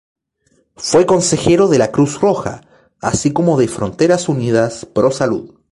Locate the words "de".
1.67-1.77, 3.59-3.67